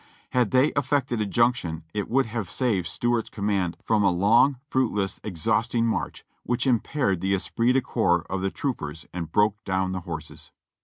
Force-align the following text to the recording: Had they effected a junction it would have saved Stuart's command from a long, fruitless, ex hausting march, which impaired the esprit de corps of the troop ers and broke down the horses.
Had 0.31 0.49
they 0.49 0.69
effected 0.69 1.21
a 1.21 1.27
junction 1.27 1.83
it 1.93 2.09
would 2.09 2.25
have 2.25 2.49
saved 2.49 2.87
Stuart's 2.87 3.29
command 3.29 3.77
from 3.83 4.03
a 4.03 4.09
long, 4.09 4.57
fruitless, 4.67 5.19
ex 5.23 5.45
hausting 5.45 5.83
march, 5.83 6.25
which 6.41 6.65
impaired 6.65 7.21
the 7.21 7.35
esprit 7.35 7.73
de 7.73 7.81
corps 7.81 8.23
of 8.27 8.41
the 8.41 8.49
troop 8.49 8.81
ers 8.81 9.05
and 9.13 9.31
broke 9.31 9.63
down 9.63 9.91
the 9.91 9.99
horses. 10.01 10.49